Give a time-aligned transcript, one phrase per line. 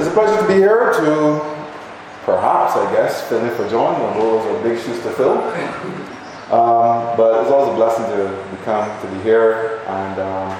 [0.00, 1.40] It's a pleasure to be here to
[2.24, 5.36] perhaps, I guess, fill in for John, although those are big shoes to fill.
[6.50, 10.58] Um, but it's always a blessing to, come to be here, and um,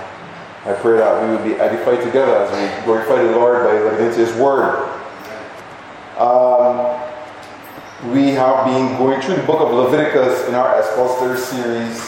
[0.67, 4.09] I pray that we would be edified together as we glorify the Lord by looking
[4.09, 4.87] into His Word.
[6.19, 7.01] Um,
[8.13, 11.99] we have been going through the book of Leviticus in our expository series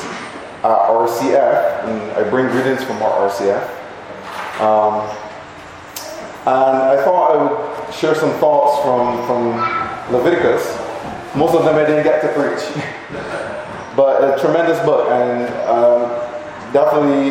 [0.63, 3.81] at RCF, and I bring greetings from our RCF.
[6.45, 6.51] And
[6.99, 10.77] I thought I would share some thoughts from, from Leviticus.
[11.37, 12.85] Most of them I didn't get to preach.
[13.97, 16.11] but a tremendous book, and um,
[16.73, 17.31] definitely,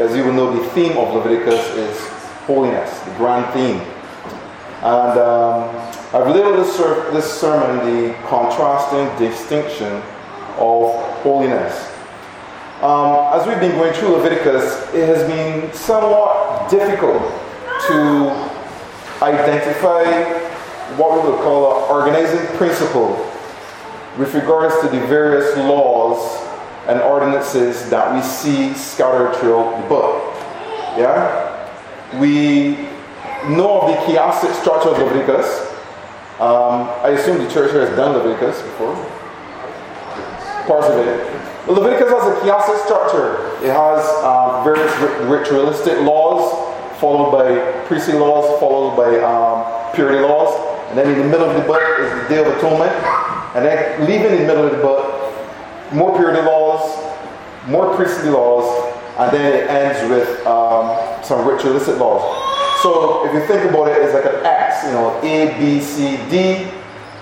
[0.00, 2.00] as you will know, the theme of Leviticus is
[2.46, 3.80] holiness, the grand theme.
[4.82, 5.76] And um,
[6.14, 9.92] I've labeled this, ser- this sermon the contrasting distinction
[10.56, 11.92] of holiness.
[12.80, 17.42] Um, as we've been going through Leviticus, it has been somewhat difficult
[17.88, 18.30] to
[19.22, 20.04] identify
[20.96, 23.14] what we would call an organizing principle
[24.18, 26.42] with regards to the various laws
[26.86, 30.34] and ordinances that we see scattered throughout the book.
[30.96, 31.52] Yeah?
[32.20, 32.76] We
[33.54, 35.72] know of the chiastic structure of Leviticus.
[36.40, 38.94] Um, I assume the church here has done Leviticus before.
[40.66, 41.68] Parts of it.
[41.68, 43.56] Leviticus has a chiastic structure.
[43.64, 44.92] It has uh, various
[45.28, 46.65] ritualistic laws
[46.98, 50.50] followed by priestly laws, followed by um, purity laws.
[50.88, 52.92] And then in the middle of the book is the Day of Atonement.
[53.54, 55.32] And then leaving in the middle of the book,
[55.92, 56.82] more purity laws,
[57.66, 62.22] more priestly laws, and then it ends with um, some ritualistic laws.
[62.82, 66.18] So if you think about it, it's like an X, you know, A, B, C,
[66.30, 66.70] D,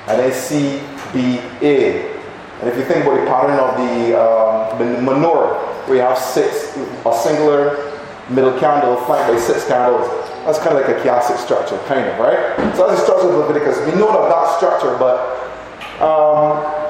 [0.08, 0.80] and then C,
[1.12, 2.14] B, A.
[2.60, 6.76] And if you think about the pattern of the, um, the menorah, we have six,
[7.06, 7.83] a singular
[8.30, 10.08] middle candle flanked by six candles.
[10.44, 12.56] That's kind of like a chiastic structure, kind of, right?
[12.76, 13.78] So that's the structure of Leviticus.
[13.86, 15.44] We know of that structure, but
[16.00, 16.84] um,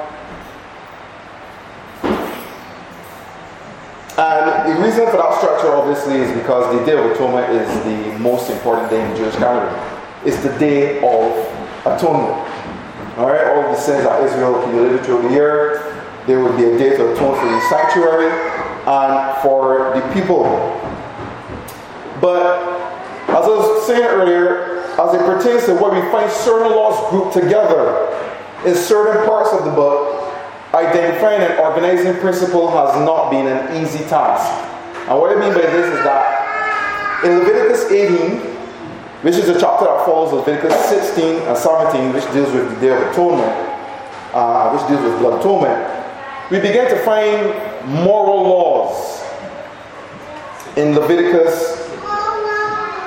[4.17, 8.17] and the reason for that structure, obviously, is because the Day of Atonement is the
[8.19, 9.71] most important day in the Jewish calendar.
[10.25, 11.31] It's the Day of
[11.85, 12.33] Atonement.
[13.17, 16.77] All right, all the sins that Israel committed through the year, there would be a
[16.77, 18.31] day to atone for the sanctuary
[18.87, 20.43] and for the people
[22.21, 22.61] but
[23.29, 27.33] as I was saying earlier, as it pertains to where we find certain laws grouped
[27.33, 28.07] together
[28.65, 30.31] in certain parts of the book,
[30.73, 34.45] identifying an organizing principle has not been an easy task.
[35.09, 38.39] And what I mean by this is that in Leviticus 18,
[39.23, 42.89] which is a chapter that follows Leviticus 16 and 17, which deals with the Day
[42.89, 43.51] of Atonement,
[44.33, 46.05] uh, which deals with blood atonement,
[46.51, 47.47] we begin to find
[48.03, 49.23] moral laws
[50.77, 51.74] in Leviticus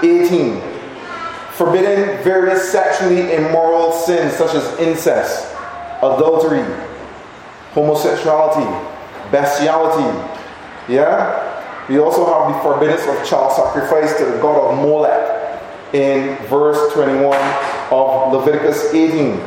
[0.09, 0.61] 18.
[1.53, 5.53] Forbidding various sexually immoral sins such as incest,
[5.99, 6.65] adultery,
[7.73, 8.67] homosexuality,
[9.31, 10.07] bestiality.
[10.89, 11.45] Yeah?
[11.89, 15.39] We also have the forbiddance of child sacrifice to the god of Molech
[15.95, 17.37] in verse 21
[17.91, 19.41] of Leviticus 18.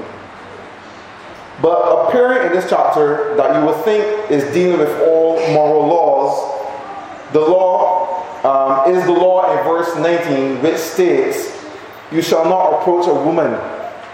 [1.61, 7.31] But appearing in this chapter that you would think is dealing with all moral laws,
[7.33, 11.57] the law um, is the law in verse 19, which states,
[12.11, 13.51] You shall not approach a woman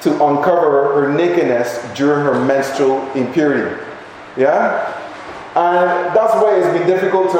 [0.01, 3.81] to uncover her nakedness during her menstrual impurity.
[4.35, 4.93] Yeah?
[5.55, 7.39] And that's why it's been difficult to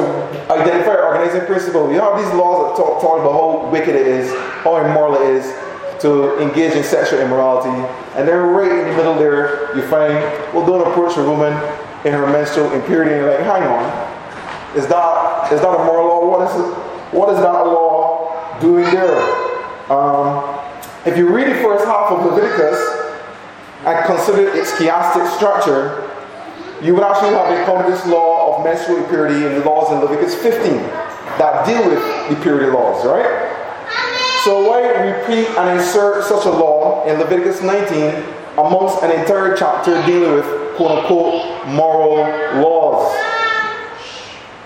[0.50, 1.92] identify organizing principle.
[1.92, 4.32] You have these laws that talk, talk about how wicked it is,
[4.64, 5.54] how immoral it is
[6.02, 7.70] to engage in sexual immorality.
[8.16, 10.14] And then right in the middle there, you find,
[10.52, 11.52] well, don't approach a woman
[12.04, 13.12] in her menstrual impurity.
[13.12, 13.86] And you're like, hang on.
[14.76, 16.07] Is that, is that a moral?
[16.28, 16.74] What is,
[17.12, 19.18] what is that law doing there?
[19.90, 20.58] Um,
[21.06, 22.78] if you read the first half of Leviticus
[23.86, 26.04] and consider its chiastic structure,
[26.82, 30.34] you would actually have encountered this law of menstrual impurity in the laws in Leviticus
[30.34, 30.76] 15
[31.38, 33.48] that deal with the purity laws, right?
[34.44, 34.82] So why
[35.28, 38.24] repeat and insert such a law in Leviticus 19
[38.58, 42.16] amongst an entire chapter dealing with quote unquote moral
[42.60, 43.27] laws?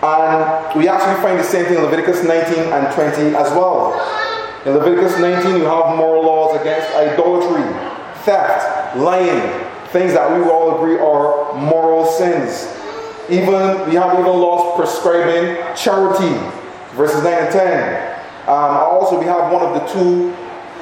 [0.03, 3.95] And we actually find the same thing in Leviticus 19 and 20 as well.
[4.67, 7.63] In Leviticus 19, you have moral laws against idolatry,
[8.25, 9.41] theft, lying,
[9.91, 12.67] things that we all agree are moral sins.
[13.31, 16.35] Even we have even laws prescribing charity,
[16.97, 18.19] verses 9 and 10.
[18.49, 20.35] Um, also, we have one of the two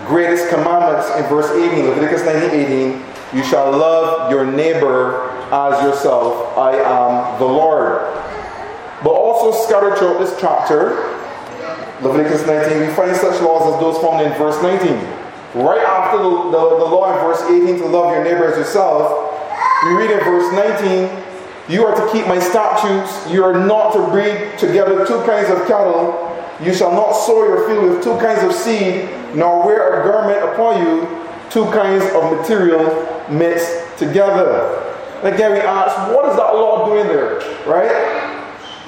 [0.06, 3.02] greatest commandments in verse 18, Leviticus 19 18.
[3.36, 6.56] You shall love your neighbor as yourself.
[6.56, 8.00] I am the Lord.
[9.02, 11.16] But also scattered throughout this chapter,
[12.02, 14.92] Leviticus 19, we find such laws as those found in verse 19.
[15.64, 19.30] Right after the, the, the law in verse 18 to love your neighbor as yourself,
[19.84, 21.24] we read in verse 19,
[21.70, 23.30] you are to keep my statutes.
[23.30, 26.26] You are not to breed together two kinds of cattle.
[26.60, 30.52] You shall not sow your field with two kinds of seed, nor wear a garment
[30.52, 31.06] upon you,
[31.48, 32.84] two kinds of material
[33.30, 34.82] mixed together.
[35.22, 37.38] Again, we ask, what is that law doing there?
[37.66, 38.19] Right?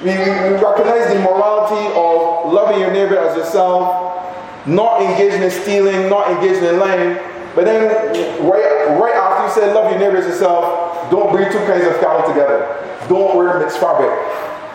[0.03, 4.19] We, recognize the morality of loving your neighbor as yourself,
[4.67, 7.15] not engaging in stealing, not engaging in lying.
[7.55, 7.87] But then,
[8.43, 11.95] right, right after you say love your neighbor as yourself, don't breed two kinds of
[12.03, 12.67] cattle together.
[13.07, 14.11] Don't wear mixed fabric.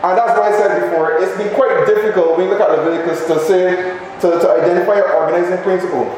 [0.00, 3.26] And that's why I said before, it's been quite difficult when you look at Leviticus
[3.26, 3.76] to say,
[4.24, 6.08] to, to identify your organizing principle.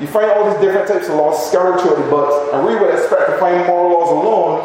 [0.00, 2.90] You find all these different types of laws scattered throughout the books, and we would
[2.90, 4.58] expect to find moral laws alone.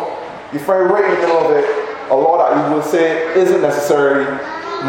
[0.54, 3.62] You find right in the middle of it a law that you will say isn't
[3.62, 4.26] necessarily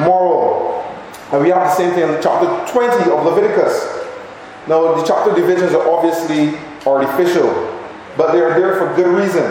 [0.05, 0.83] moral.
[1.31, 4.07] And we have the same thing in chapter 20 of Leviticus.
[4.67, 7.49] Now, the chapter divisions are obviously artificial,
[8.17, 9.45] but they are there for good reason.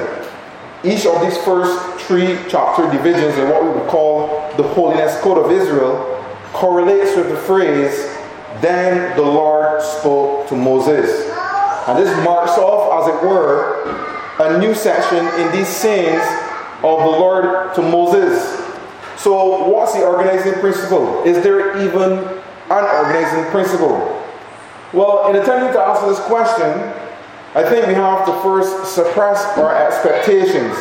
[0.83, 4.27] Each of these first three chapter divisions in what we would call
[4.57, 6.07] the Holiness Code of Israel
[6.53, 8.17] correlates with the phrase,
[8.59, 11.29] Then the Lord spoke to Moses.
[11.88, 13.81] And this marks off, as it were,
[14.39, 16.21] a new section in these sayings
[16.83, 18.57] of the Lord to Moses.
[19.17, 21.23] So, what's the organizing principle?
[21.23, 24.17] Is there even an organizing principle?
[24.93, 26.71] Well, in attempting to answer this question,
[27.53, 30.75] I think we have to first suppress our expectations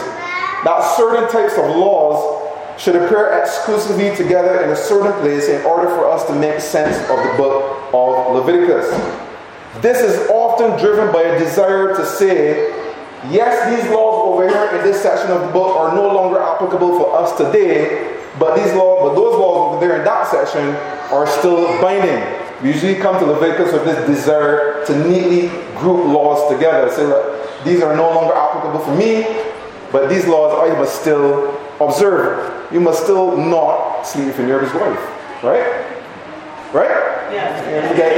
[0.65, 2.41] that certain types of laws
[2.81, 6.97] should appear exclusively together in a certain place in order for us to make sense
[7.11, 8.89] of the book of Leviticus.
[9.83, 12.81] This is often driven by a desire to say
[13.29, 16.99] Yes, these laws over here in this section of the book are no longer applicable
[16.99, 20.75] for us today, but these laws, but those laws over there in that section
[21.13, 22.25] are still binding.
[22.63, 25.49] We usually come to Leviticus with this desire to neatly
[25.79, 26.91] group laws together.
[26.93, 29.25] Say, look, these are no longer applicable for me,
[29.93, 32.73] but these laws I must still observe.
[32.73, 35.85] You must still not sleep with your neighbor's wife, right?
[36.73, 37.33] Right?
[37.33, 37.67] Yes.
[37.67, 38.15] Let me get,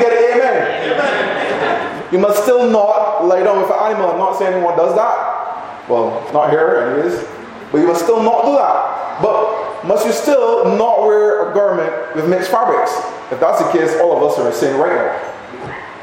[0.00, 0.92] get an amen.
[0.92, 2.12] amen.
[2.12, 4.10] You must still not lay down with an animal.
[4.10, 5.29] I'm not saying anyone does that.
[5.90, 7.26] Well, not here, anyways.
[7.72, 9.20] But you must still not do that.
[9.20, 12.92] But must you still not wear a garment with mixed fabrics?
[13.32, 15.18] If that's the case, all of us are in sin right now.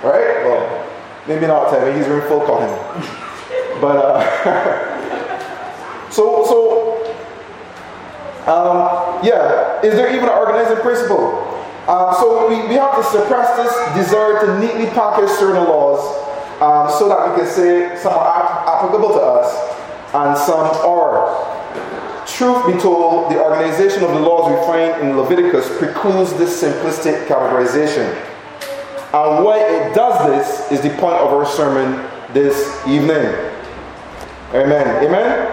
[0.03, 0.43] Right?
[0.43, 0.89] Well,
[1.25, 1.95] maybe not Tevin.
[1.95, 2.67] He's wearing full cotton.
[3.79, 4.19] But, uh,
[6.09, 6.97] so, so,
[8.51, 9.79] um, yeah.
[9.83, 11.45] Is there even an organizing principle?
[11.87, 16.01] Uh, so we, we have to suppress this desire to neatly package certain laws
[16.59, 19.76] um, so that we can say some are applicable to us
[20.13, 21.57] and some are.
[22.27, 27.25] Truth be told, the organization of the laws we find in Leviticus precludes this simplistic
[27.27, 28.13] categorization.
[29.13, 33.33] And why it does this is the point of our sermon this evening.
[34.53, 35.03] Amen.
[35.03, 35.47] Amen?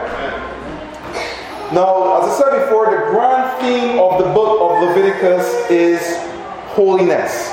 [1.72, 6.00] Now, as I said before, the grand theme of the book of Leviticus is
[6.74, 7.52] holiness.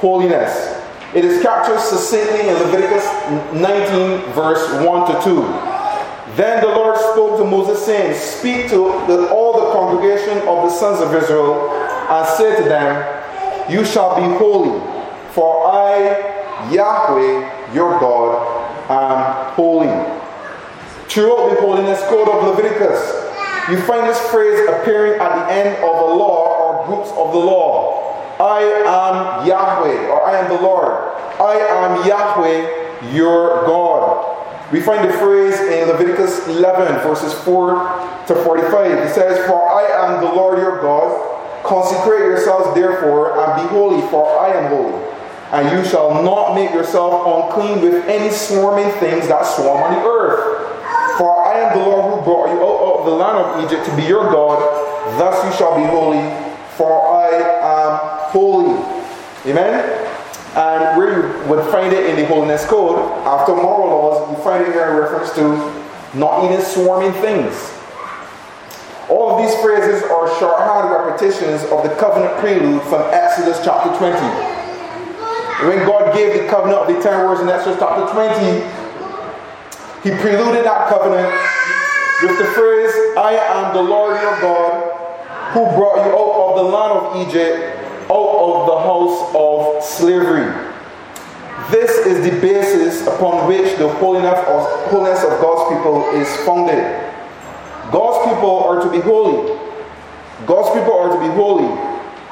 [0.00, 0.82] Holiness.
[1.14, 3.06] It is captured succinctly in Leviticus
[3.54, 5.75] 19, verse 1 to 2.
[6.34, 8.76] Then the Lord spoke to Moses, saying, Speak to
[9.06, 14.16] the, all the congregation of the sons of Israel, and say to them, You shall
[14.16, 14.80] be holy,
[15.32, 19.86] for I, Yahweh, your God, am holy.
[21.08, 23.22] Throughout the holiness code of Leviticus,
[23.70, 27.38] you find this phrase appearing at the end of a law or groups of the
[27.38, 28.14] law.
[28.38, 30.92] I am Yahweh, or I am the Lord.
[31.40, 34.35] I am Yahweh, your God.
[34.72, 38.90] We find the phrase in Leviticus 11, verses 4 to 45.
[38.92, 41.64] It says, For I am the Lord your God.
[41.64, 45.04] Consecrate yourselves therefore, and be holy, for I am holy.
[45.52, 50.04] And you shall not make yourself unclean with any swarming things that swarm on the
[50.04, 51.18] earth.
[51.18, 53.96] For I am the Lord who brought you out of the land of Egypt to
[53.96, 54.58] be your God.
[55.18, 56.18] Thus you shall be holy,
[56.76, 57.28] for I
[57.62, 58.82] am holy.
[59.46, 60.05] Amen?
[60.56, 64.64] And where you would find it in the Holiness Code, after moral laws, you find
[64.64, 67.52] it here in reference to not eating swarming things.
[69.08, 74.16] All of these phrases are shorthand repetitions of the covenant prelude from Exodus chapter 20.
[75.68, 78.64] When God gave the covenant of the ten words in Exodus chapter 20,
[80.02, 81.28] he preluded that covenant
[82.22, 84.96] with the phrase, I am the Lord your God
[85.52, 87.75] who brought you out of the land of Egypt,
[88.10, 90.46] out of the house of slavery.
[91.70, 96.84] This is the basis upon which the holiness of, holiness of God's people is founded.
[97.90, 99.58] God's people are to be holy.
[100.46, 101.66] God's people are to be holy.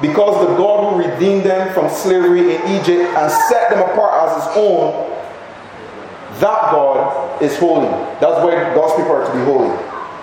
[0.01, 4.43] because the God who redeemed them from slavery in Egypt and set them apart as
[4.43, 5.09] his own,
[6.39, 7.87] that God is holy.
[8.19, 9.71] That's why God's people are to be holy.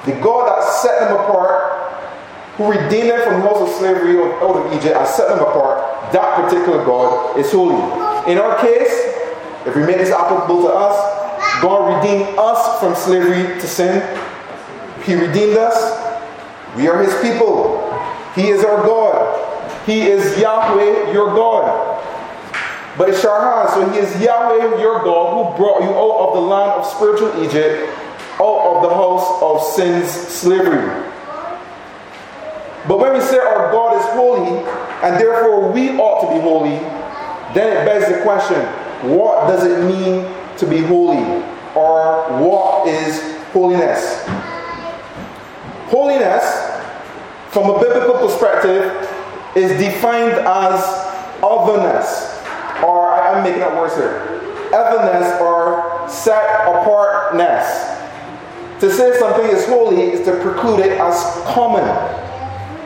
[0.05, 1.82] The God that set them apart,
[2.63, 6.13] who redeemed them from the house of slavery out of Egypt and set them apart,
[6.13, 7.75] that particular God is holy.
[8.31, 8.93] In our case,
[9.67, 14.01] if we make this applicable to us, God redeemed us from slavery to sin.
[15.03, 15.75] He redeemed us.
[16.77, 17.83] We are His people.
[18.37, 19.85] He is our God.
[19.85, 21.99] He is Yahweh, your God.
[22.97, 26.41] But it's Sharhan, so he is Yahweh, your God, who brought you out of the
[26.41, 27.91] land of spiritual Egypt,
[28.39, 31.12] out of the house of sin's slavery.
[32.89, 34.59] But when we say our God is holy,
[35.03, 36.79] and therefore we ought to be holy,
[37.55, 38.61] then it begs the question
[39.03, 41.43] what does it mean to be holy?
[41.75, 44.25] Or what is holiness?
[45.87, 46.45] Holiness,
[47.51, 49.09] from a biblical perspective,
[49.57, 50.81] is defined as
[51.43, 52.41] otherness,
[52.85, 54.41] or I'm making up words here.
[54.73, 57.91] Otherness or set apartness.
[58.81, 61.85] To say something is holy is to preclude it as common.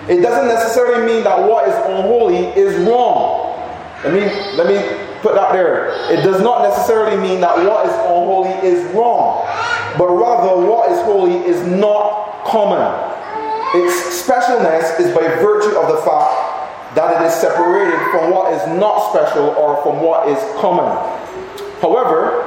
[0.08, 3.58] It doesn't necessarily mean that what is unholy is wrong.
[4.04, 4.20] Let me
[4.54, 4.78] let me
[5.20, 5.90] put that there.
[6.12, 9.42] It does not necessarily mean that what is unholy is wrong,
[9.98, 12.86] but rather what is holy is not common.
[13.74, 18.62] Its specialness is by virtue of the fact that it is separated from what is
[18.78, 20.86] not special or from what is common.
[21.82, 22.46] However,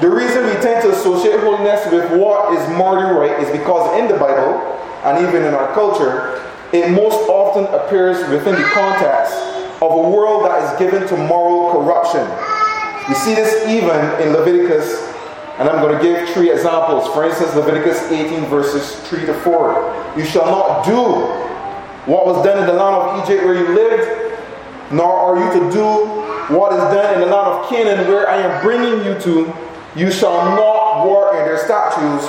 [0.00, 4.08] the reason we tend to associate holiness with what is morally right is because in
[4.08, 4.58] the Bible,
[5.04, 6.40] and even in our culture,
[6.74, 9.32] it most often appears within the context
[9.80, 12.26] of a world that is given to moral corruption.
[13.08, 15.06] We see this even in Leviticus,
[15.58, 17.06] and I'm going to give three examples.
[17.14, 20.14] For instance, Leviticus 18, verses 3 to 4.
[20.16, 20.98] You shall not do
[22.10, 25.70] what was done in the land of Egypt where you lived, nor are you to
[25.70, 25.84] do
[26.52, 29.54] what is done in the land of Canaan where I am bringing you to.
[29.94, 32.28] You shall not work in their statues.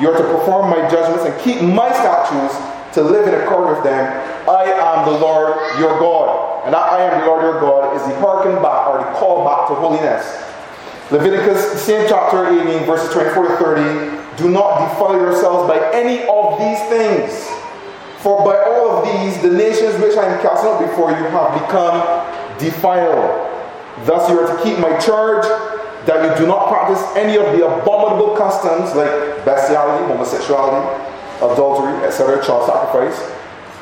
[0.00, 3.84] You are to perform my judgments and keep my statutes to live in accord with
[3.84, 4.04] them.
[4.48, 6.66] I am the Lord your God.
[6.66, 9.68] And I am the Lord your God is the hearken back or the call back
[9.68, 10.24] to holiness.
[11.10, 14.42] Leviticus, same chapter 18, verses 24 to 30.
[14.42, 17.54] Do not defile yourselves by any of these things
[18.24, 21.52] for by all of these, the nations which I am casting out before you have
[21.60, 22.00] become
[22.58, 23.52] defiled.
[24.06, 25.44] Thus you are to keep my charge
[26.08, 32.44] that you do not practice any of the abominable customs like bestiality, homosexuality, adultery, etc.,
[32.44, 33.18] child sacrifice.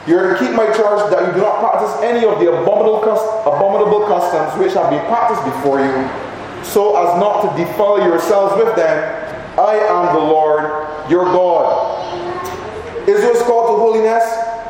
[0.07, 3.03] You are to keep my charge that you do not practice any of the abominable,
[3.47, 5.95] abominable customs which have been practiced before you,
[6.65, 8.99] so as not to defile yourselves with them.
[9.59, 13.09] I am the Lord your God.
[13.09, 14.25] Israel's call to holiness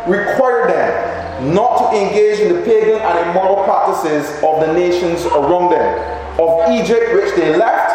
[0.07, 5.71] required them not to engage in the pagan and immoral practices of the nations around
[5.71, 7.91] them, of Egypt, which they left,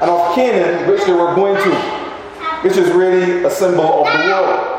[0.00, 2.03] and of Canaan, which they were going to,
[2.64, 4.74] which is really a symbol of the world.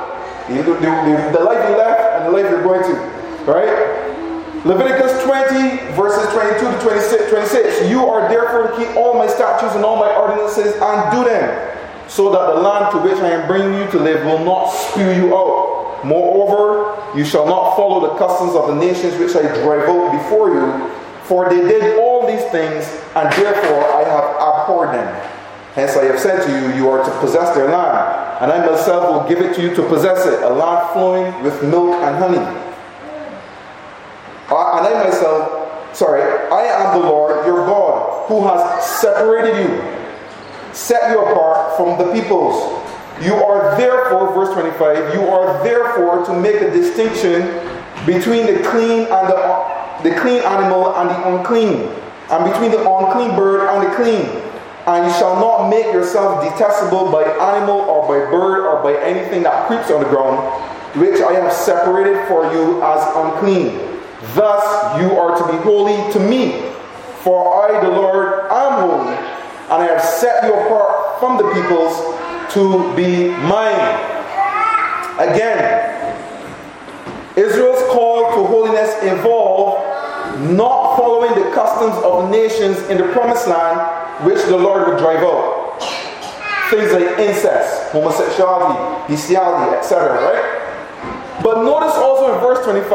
[0.50, 2.94] The, the, the, life you left and the life you're going to,
[3.46, 4.65] right?
[4.65, 7.89] Leviticus 20, verses 22 to 26, 26.
[7.89, 11.77] You are therefore to keep all my statutes and all my ordinances and do them
[12.10, 15.12] so that the land to which I am bringing you to live will not spew
[15.12, 16.01] you out.
[16.04, 20.54] Moreover, you shall not follow the customs of the nations which I drive out before
[20.54, 20.89] you,
[21.24, 25.35] for they did all these things, and therefore I have abhorred them.
[25.75, 29.12] Hence I have said to you, you are to possess their land, and I myself
[29.12, 32.38] will give it to you to possess it, a land flowing with milk and honey.
[32.38, 32.48] and
[34.50, 39.96] I myself, sorry, I am the Lord your God, who has separated you
[40.75, 42.55] set you apart from the peoples.
[43.24, 47.44] You are therefore, verse 25, you are therefore to make a distinction
[48.05, 51.89] between the clean and the, the clean animal and the unclean,
[52.29, 54.41] and between the unclean bird and the clean.
[54.88, 59.44] And you shall not make yourself detestable by animal or by bird or by anything
[59.44, 60.38] that creeps on the ground,
[61.00, 64.00] which I have separated for you as unclean.
[64.36, 66.72] Thus you are to be holy to me,
[67.24, 69.36] for I, the Lord, am holy
[69.70, 71.98] and I have set you apart from the peoples
[72.54, 73.98] to be mine.
[75.18, 76.13] Again,
[77.36, 79.82] Israel's call to holiness involved
[80.51, 83.80] not following the customs of nations in the promised land
[84.24, 85.81] which the Lord would drive out.
[86.69, 90.13] Things like incest, homosexuality, bestiality, etc.
[90.22, 91.43] Right?
[91.43, 92.91] But notice also in verse 25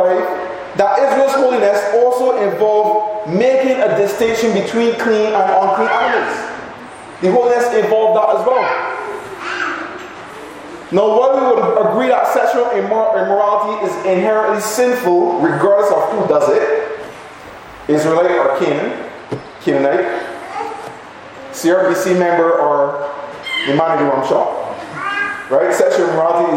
[0.76, 6.34] that Israel's holiness also involved making a distinction between clean and unclean animals.
[7.20, 8.96] The holiness involved that as well.
[10.92, 16.48] Now, while we would agree that sexual immorality is inherently sinful, regardless of who does
[16.48, 16.98] it,
[17.88, 19.08] Israelite or Canaan,
[19.60, 20.29] Canaanite,
[21.52, 23.10] CRBC member or
[23.64, 25.72] Humanity Rum Shop, right?
[25.74, 26.56] Sexual immorality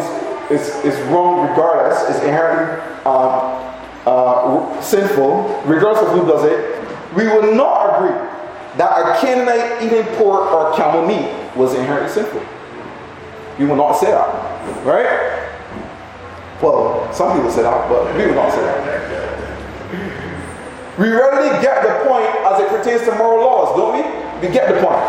[0.54, 6.80] is, is, is wrong regardless, it's inherently um, uh, sinful, regardless of who does it.
[7.16, 8.16] We would not agree
[8.78, 12.42] that a Canaanite eating pork or camel meat was inherently sinful.
[13.60, 15.40] You will not say that, right?
[16.62, 19.14] Well, some people say that, but we will not say that.
[20.98, 24.23] We readily get the point as it pertains to moral laws, don't we?
[24.44, 25.00] We get the point.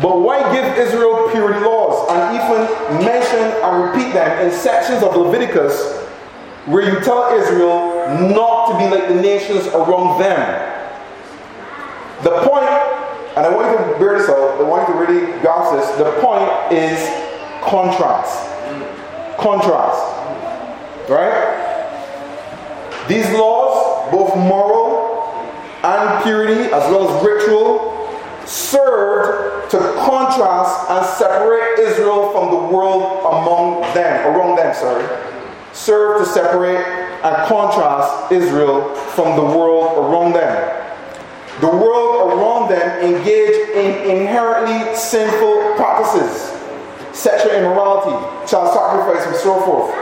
[0.00, 5.16] But why give Israel purity laws and even mention and repeat them in sections of
[5.16, 6.04] Leviticus
[6.66, 10.38] where you tell Israel not to be like the nations around them?
[12.22, 12.70] The point,
[13.36, 15.98] and I want you to bear this out, I want you to really grasp this.
[15.98, 16.96] The point is
[17.64, 18.46] contrast.
[19.36, 19.98] Contrast.
[21.10, 21.56] Right?
[23.08, 25.24] These laws, both moral
[25.82, 27.97] and purity, as well as ritual,
[28.48, 35.06] served to contrast and separate Israel from the world among them, around them, sorry.
[35.74, 36.84] Served to separate
[37.22, 40.74] and contrast Israel from the world around them.
[41.60, 46.54] The world around them engaged in inherently sinful practices
[47.12, 48.14] sexual immorality,
[48.46, 49.92] child sacrifice, and so forth.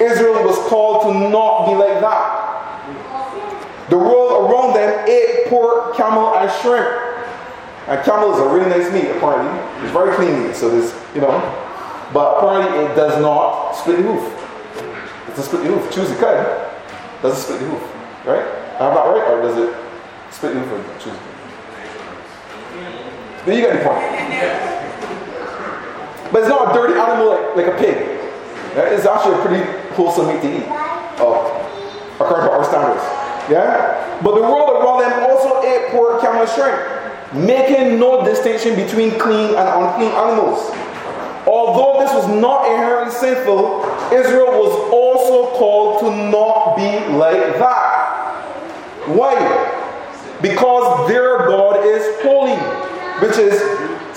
[0.00, 3.88] Israel was called to not be like that.
[3.88, 7.15] The world around them ate pork, camel, and shrimp.
[7.86, 9.52] And camel is a really nice meat, apparently.
[9.82, 11.40] It's very clean meat, so there's, you know.
[12.12, 14.32] But apparently it does not split the hoof.
[15.28, 15.90] It's a split the hoof.
[15.92, 16.72] Chews the cut.
[17.22, 17.82] Does it split the hoof?
[18.26, 18.44] Right?
[18.80, 19.28] Am I right?
[19.30, 19.74] Or does it
[20.30, 21.20] split the hoof or chews the
[23.46, 24.02] Then you got the point.
[26.32, 27.96] But it's not a dirty animal like, like a pig.
[28.76, 29.62] It's actually a pretty
[29.94, 30.66] wholesome meat to eat.
[31.18, 31.48] Oh,
[32.18, 33.04] according to our standards.
[33.48, 34.20] Yeah?
[34.22, 36.95] But the world around them also ate pork, camel, shrimp,
[37.34, 40.70] making no distinction between clean and unclean animals.
[41.46, 48.42] Although this was not inherently sinful, Israel was also called to not be like that.
[49.06, 49.34] Why?
[50.42, 52.56] Because their God is holy,
[53.26, 53.60] which is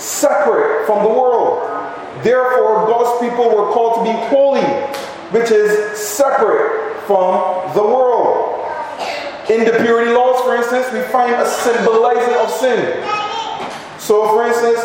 [0.00, 1.66] separate from the world.
[2.22, 4.62] Therefore, God's people were called to be holy,
[5.30, 8.59] which is separate from the world.
[9.50, 13.02] In the purity laws, for instance, we find a symbolizing of sin.
[13.98, 14.78] So, for instance,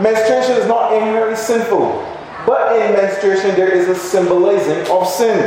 [0.00, 2.06] menstruation is not inherently sinful,
[2.46, 5.42] but in menstruation there is a symbolizing of sin.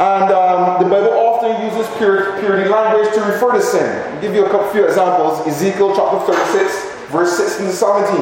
[0.00, 4.12] And um, the Bible often uses purity language to refer to sin.
[4.12, 5.46] I'll give you a couple few examples.
[5.46, 8.16] Ezekiel chapter 36, verse 16 to 17.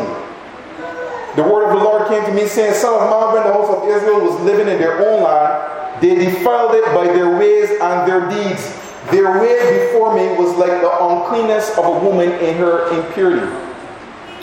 [1.37, 3.71] The word of the Lord came to me saying, Son of man, when the house
[3.71, 8.09] of Israel was living in their own land, they defiled it by their ways and
[8.09, 8.75] their deeds.
[9.11, 13.47] Their way before me was like the uncleanness of a woman in her impurity.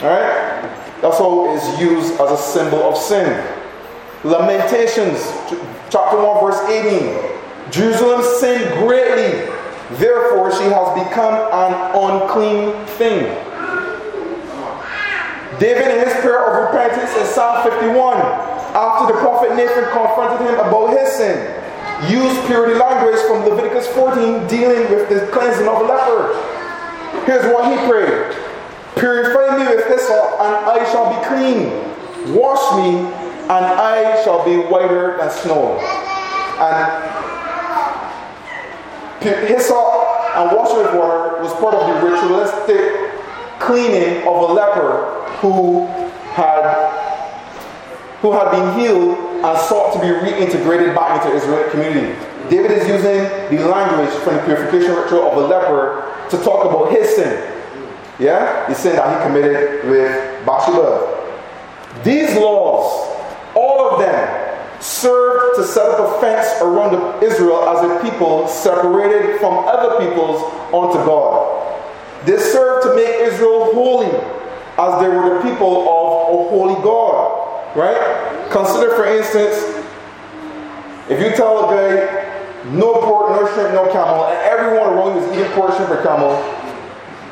[0.02, 0.70] Alright?
[1.00, 3.46] That's how it's used as a symbol of sin.
[4.24, 5.20] Lamentations,
[5.90, 7.70] chapter 1, verse 18.
[7.70, 9.46] Jerusalem sinned greatly,
[9.98, 13.24] therefore she has become an unclean thing.
[15.60, 20.58] David, in his prayer of repentance in Psalm 51, after the prophet Nathan confronted him
[20.58, 21.38] about his sin,
[22.10, 26.34] used purity language from Leviticus 14 dealing with the cleansing of a leper.
[27.24, 28.36] Here's what he prayed
[28.96, 32.34] Purify me with hyssop, and I shall be clean.
[32.34, 35.78] Wash me, and I shall be whiter than snow.
[36.58, 37.14] And
[39.20, 40.04] hyssop
[40.36, 43.12] and washing with water was part of the ritualistic
[43.60, 45.86] cleaning of a leper who
[46.34, 46.83] had
[48.24, 52.18] who had been healed and sought to be reintegrated back into Israelite community.
[52.48, 53.20] David is using
[53.54, 57.36] the language from the purification ritual of the leper to talk about his sin.
[58.18, 58.66] Yeah?
[58.66, 61.20] The sin that he committed with Bathsheba.
[62.02, 63.14] These laws,
[63.54, 69.38] all of them, served to set up a fence around Israel as a people separated
[69.38, 70.40] from other peoples
[70.72, 71.60] unto God.
[72.24, 74.16] They served to make Israel holy
[74.78, 77.43] as they were the people of a holy God.
[77.74, 78.50] Right?
[78.50, 79.56] Consider, for instance,
[81.08, 85.22] if you tell a guy, no pork, no shrimp, no camel, and everyone around you
[85.22, 86.32] is eating pork, shrimp, or camel,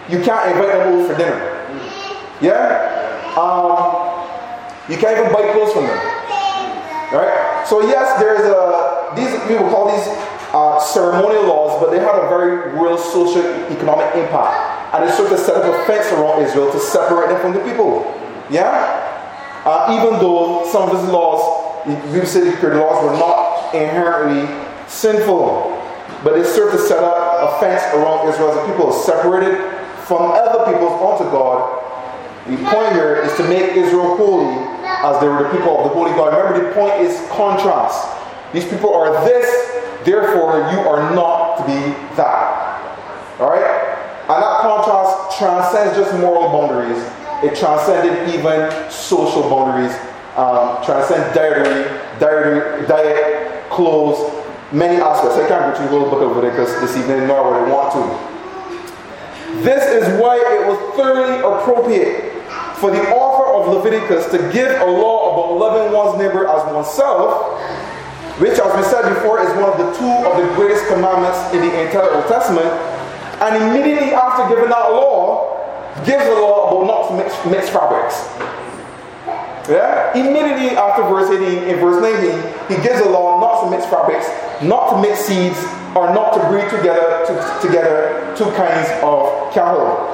[0.08, 1.38] you can't invite them over for dinner.
[2.40, 2.90] Yeah?
[3.38, 4.02] Um,
[4.90, 5.98] you can't even buy clothes from them.
[7.14, 7.64] Right?
[7.66, 10.08] So yes, there's a these people call these
[10.52, 15.32] uh, ceremonial laws, but they had a very real social economic impact and they sort
[15.32, 18.04] of set up a fence around Israel to separate them from the people.
[18.50, 19.01] Yeah?
[19.64, 24.46] Uh, even though some of his laws, we say the laws were not inherently
[24.88, 25.70] sinful,
[26.24, 29.58] but they served to set up a fence around Israel as people, separated
[30.06, 31.78] from other peoples unto God.
[32.46, 34.50] The point here is to make Israel holy
[34.82, 36.36] as they were the people of the holy God.
[36.36, 38.18] Remember, the point is contrast.
[38.52, 39.46] These people are this,
[40.04, 43.38] therefore you are not to be that.
[43.38, 43.62] Alright?
[44.26, 47.02] And that contrast transcends just moral boundaries.
[47.42, 49.94] It transcended even social boundaries,
[50.36, 51.84] um, transcend dietary,
[52.20, 54.20] dietary, diet, clothes,
[54.72, 55.36] many aspects.
[55.36, 57.92] I can't go through the whole book of Leviticus this evening, nor would I want
[57.94, 58.32] to.
[59.62, 62.32] This is why it was thoroughly appropriate
[62.78, 67.58] for the author of Leviticus to give a law about loving one's neighbor as oneself,
[68.40, 71.60] which, as we said before, is one of the two of the greatest commandments in
[71.60, 72.66] the entire Old Testament.
[73.42, 75.58] And immediately after giving that law,
[76.06, 76.51] gives a law
[77.14, 78.14] about not to mix, mix fabrics.
[79.68, 80.12] Yeah?
[80.14, 84.26] Immediately after verse 18, in verse 19, he gives a law not to mix fabrics,
[84.62, 85.58] not to mix seeds,
[85.94, 90.08] or not to breed together to, together two kinds of cattle.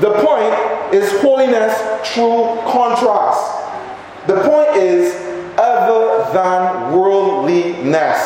[0.00, 1.74] The point is holiness
[2.14, 3.64] through contrast.
[4.26, 5.14] The point is
[5.58, 8.18] other than worldliness.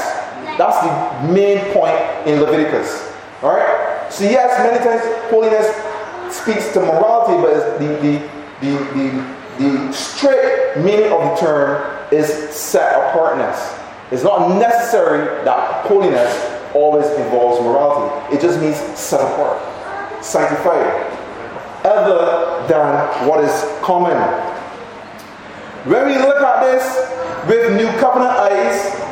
[0.58, 3.12] That's the main point in Leviticus.
[3.42, 4.12] Alright?
[4.12, 5.91] So yes, many times holiness
[6.32, 12.28] speaks to morality, but the, the, the, the the strict meaning of the term is
[12.50, 13.78] set apartness.
[14.10, 18.34] It's not necessary that holiness always involves morality.
[18.34, 19.60] It just means set apart,
[20.24, 21.06] sanctified,
[21.84, 24.16] other than what is common.
[25.84, 29.11] When we look at this with New Covenant eyes,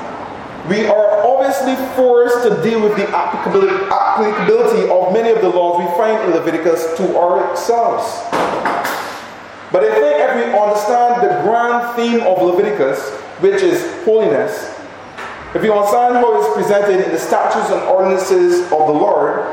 [0.68, 5.86] we are obviously forced to deal with the applicability, of many of the laws we
[5.96, 8.04] find in Leviticus to ourselves.
[9.72, 14.76] But I think if we understand the grand theme of Leviticus, which is holiness,
[15.54, 19.46] if you understand how it's presented in the statutes and ordinances of the Lord,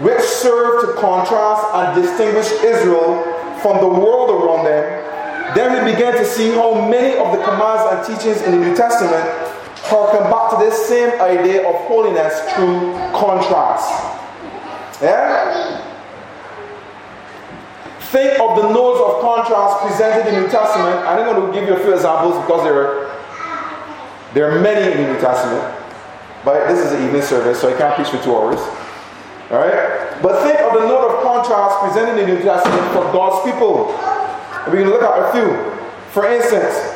[0.00, 3.22] which serve to contrast and distinguish Israel
[3.60, 7.82] from the world around them, then we begin to see how many of the commands
[7.90, 9.43] and teachings in the New Testament
[9.84, 13.90] harken back to this same idea of holiness through contrast.
[15.02, 15.84] Yeah?
[18.14, 21.02] think of the notes of contrast presented in the New Testament.
[21.02, 23.10] I'm going to give you a few examples because there are,
[24.34, 25.66] there are many in the New Testament.
[26.44, 28.62] But this is an evening service, so I can't preach for two hours.
[29.50, 30.22] Alright?
[30.22, 33.90] But think of the note of contrast presented in the New Testament for God's people.
[33.90, 35.50] And we can look at a few.
[36.14, 36.93] For instance,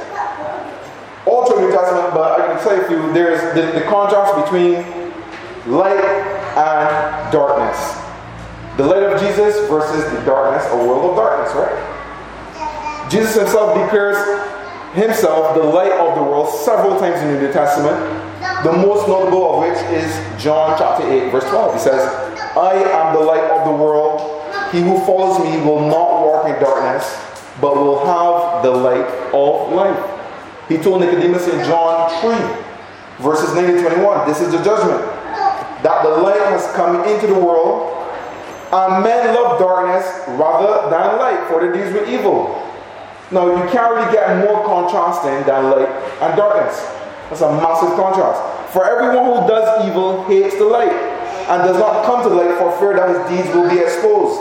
[1.29, 4.85] through New Testament, but I can a few, there's the, the contrast between
[5.67, 6.05] light
[6.57, 7.97] and darkness.
[8.77, 13.11] The light of Jesus versus the darkness, a world of darkness, right?
[13.11, 14.17] Jesus himself declares
[14.95, 17.97] himself the light of the world several times in the New Testament.
[18.65, 20.11] The most notable of which is
[20.43, 21.75] John chapter 8, verse 12.
[21.75, 22.01] He says,
[22.57, 24.21] I am the light of the world.
[24.73, 27.05] He who follows me will not walk in darkness,
[27.61, 30.18] but will have the light of life.
[30.69, 35.01] He told Nicodemus in John 3, verses 9 to 21, this is the judgment,
[35.81, 37.97] that the light has come into the world,
[38.71, 40.05] and men love darkness
[40.37, 42.53] rather than light, for the deeds were evil.
[43.31, 45.89] Now, you can't really get more contrasting than light
[46.21, 46.77] and darkness.
[47.33, 48.41] That's a massive contrast.
[48.73, 52.77] For everyone who does evil hates the light and does not come to light for
[52.79, 54.37] fear that his deeds will be exposed.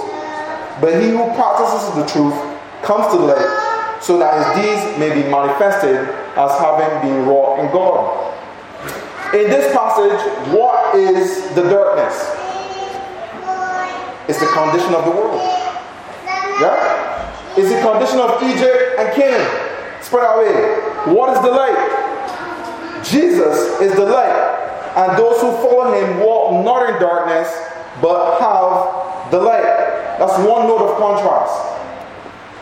[0.81, 2.35] But he who practices the truth
[2.83, 3.66] comes to light
[4.01, 5.97] so that his deeds may be manifested
[6.37, 8.33] as having been wrought in God.
[9.33, 12.15] In this passage, what is the darkness?
[14.29, 15.41] It's the condition of the world.
[16.59, 17.55] Yeah?
[17.57, 20.01] It's the condition of Egypt and Canaan.
[20.01, 21.13] Spread away.
[21.13, 23.03] What is the light?
[23.03, 24.35] Jesus is the light.
[24.95, 27.47] And those who follow him walk not in darkness,
[28.01, 29.63] but have the light.
[30.19, 31.76] That's one note of contrast.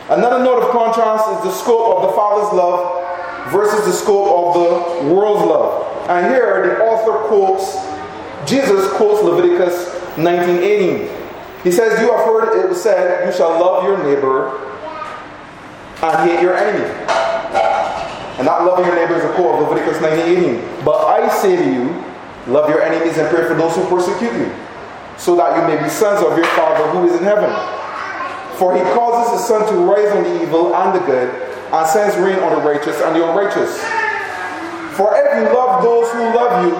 [0.08, 4.54] Another note of contrast is the scope of the Father's love versus the scope of
[4.54, 6.08] the world's love.
[6.08, 7.74] And here the author quotes,
[8.48, 11.10] Jesus quotes Leviticus 19:18.
[11.64, 14.56] He says, You have heard it was said, You shall love your neighbor
[16.02, 16.84] and hate your enemy.
[18.38, 20.84] And not loving your neighbor is a quote of Leviticus 19:18.
[20.84, 22.04] But I say to you,
[22.46, 24.54] love your enemies and pray for those who persecute you,
[25.16, 27.50] so that you may be sons of your Father who is in heaven.
[28.58, 31.28] For he causes his sun to rise on the evil and the good,
[31.72, 33.78] and sends rain on the righteous and the unrighteous.
[34.96, 36.72] For if you love those who love you,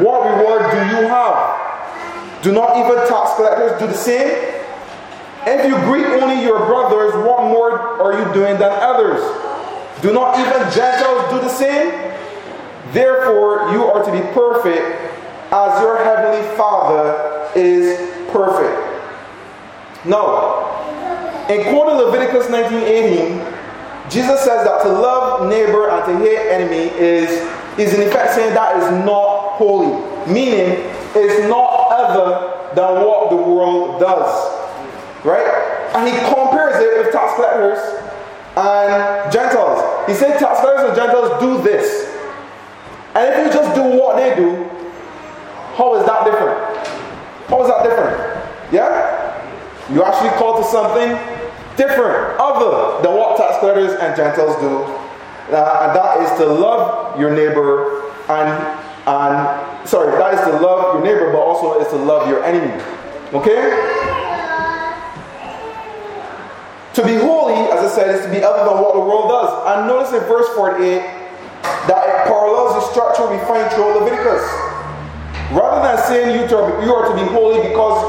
[0.00, 2.42] what reward do you have?
[2.42, 4.28] Do not even tax collectors do the same?
[5.46, 9.20] If you greet only your brothers, what more are you doing than others?
[10.02, 11.90] Do not even Gentiles do the same?
[12.92, 15.00] Therefore, you are to be perfect
[15.50, 17.98] as your heavenly Father is
[18.30, 18.82] perfect.
[20.04, 20.75] Now,
[21.48, 23.40] in quoting Leviticus 19:18,
[24.10, 27.30] Jesus says that to love neighbor and to hate enemy is,
[27.78, 29.96] is in effect saying that is not holy,
[30.32, 34.54] meaning it's not other than what the world does.
[35.24, 35.46] Right?
[35.94, 37.78] And he compares it with tax collectors
[38.56, 40.08] and Gentiles.
[40.08, 42.14] He said tax collectors and Gentiles do this.
[43.14, 44.68] And if you just do what they do,
[45.74, 46.58] how is that different?
[47.48, 48.72] How is that different?
[48.72, 49.26] Yeah?
[49.92, 51.35] You actually call to something
[51.76, 54.82] different, other than what tax collectors and Gentiles do.
[55.54, 60.94] Uh, and that is to love your neighbor and and sorry, that is to love
[60.94, 62.74] your neighbor, but also is to love your enemy.
[63.32, 63.70] Okay?
[66.94, 69.52] To be holy, as I said, is to be other than what the world does.
[69.70, 71.06] And notice in verse 48
[71.86, 74.42] that it parallels the structure we find through Leviticus.
[75.54, 78.05] Rather than saying you, you are to be holy because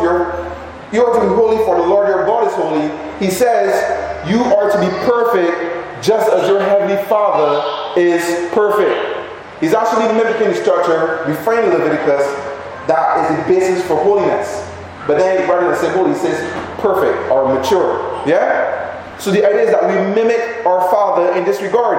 [0.92, 2.88] you are to be holy for the Lord your God is holy,
[3.20, 8.24] he says you are to be perfect just as your heavenly Father is
[8.54, 9.18] perfect.
[9.60, 12.48] He's actually mimicking the structure in Leviticus
[12.88, 14.64] that is the basis for holiness.
[15.08, 16.40] But then rather than say holy, he says
[16.80, 18.24] perfect or mature.
[18.26, 19.18] Yeah?
[19.20, 21.98] So the idea is that we mimic our Father in this regard.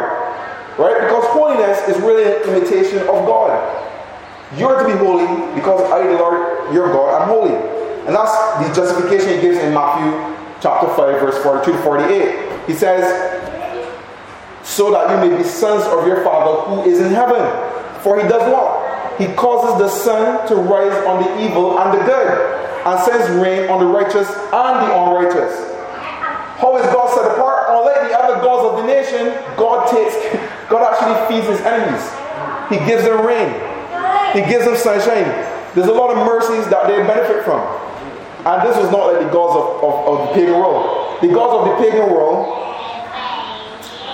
[0.78, 1.00] Right?
[1.00, 3.50] Because holiness is really an imitation of God.
[4.56, 7.77] You're to be holy because I, the Lord, your God, am holy.
[8.08, 10.16] And that's the justification he gives in Matthew
[10.62, 12.64] chapter 5, verse 42 to 48.
[12.66, 13.04] He says,
[14.64, 17.44] So that you may be sons of your Father who is in heaven.
[18.00, 19.20] For he does what?
[19.20, 22.28] He causes the sun to rise on the evil and the good,
[22.86, 25.68] and sends rain on the righteous and the unrighteous.
[26.56, 27.66] How is God set apart?
[27.68, 30.14] Unlike the other gods of the nation, God takes
[30.70, 32.08] God actually feeds his enemies.
[32.72, 33.52] He gives them rain.
[34.32, 35.28] He gives them sunshine.
[35.74, 37.87] There's a lot of mercies that they benefit from.
[38.48, 41.20] And this was not like the gods of, of, of the pagan world.
[41.20, 42.56] The gods of the pagan world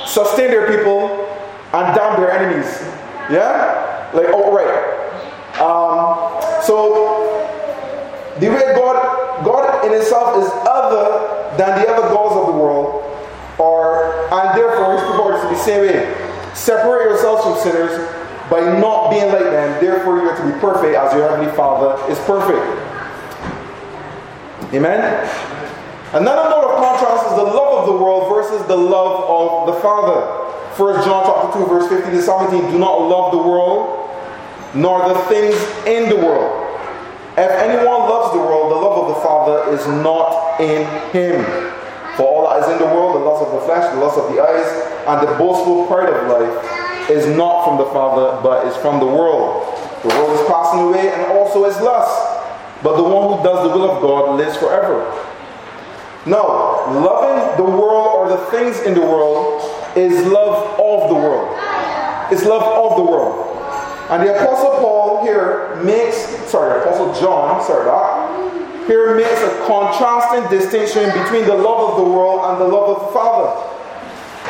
[0.08, 1.06] sustain their people
[1.72, 2.66] and damn their enemies.
[3.30, 4.10] Yeah?
[4.12, 4.74] Like outright.
[5.62, 7.30] Um, so
[8.40, 13.06] the way God God in itself is other than the other gods of the world,
[13.58, 16.54] or and therefore his people are to be the same way.
[16.54, 18.10] Separate yourselves from sinners
[18.50, 22.02] by not being like them, therefore you are to be perfect as your heavenly Father
[22.10, 22.93] is perfect.
[24.74, 25.06] Amen?
[26.12, 29.80] Another note of contrast is the love of the world versus the love of the
[29.80, 30.26] Father.
[30.74, 32.72] 1 John chapter 2, verse 15 to 17.
[32.72, 34.10] Do not love the world,
[34.74, 35.54] nor the things
[35.86, 36.50] in the world.
[37.38, 40.82] If anyone loves the world, the love of the Father is not in
[41.14, 41.44] him.
[42.16, 44.34] For all that is in the world, the lust of the flesh, the lust of
[44.34, 44.66] the eyes,
[45.06, 49.06] and the boastful pride of life, is not from the Father, but is from the
[49.06, 49.70] world.
[50.02, 52.33] The world is passing away, and also its lust.
[52.82, 55.04] But the one who does the will of God lives forever.
[56.26, 59.62] No, loving the world or the things in the world
[59.96, 61.56] is love of the world.
[62.32, 63.54] It's love of the world.
[64.10, 66.16] And the Apostle Paul here makes,
[66.50, 72.10] sorry, Apostle John, sorry that, here makes a contrasting distinction between the love of the
[72.10, 73.48] world and the love of the Father.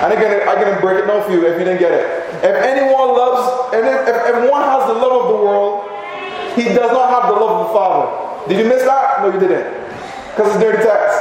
[0.03, 2.35] And again, I'm going to break it down for you if you didn't get it.
[2.43, 5.87] If anyone loves, and if, if everyone has the love of the world,
[6.55, 8.49] he does not have the love of the Father.
[8.49, 9.21] Did you miss that?
[9.23, 9.73] No, you didn't.
[10.31, 11.19] Because it's dirty text.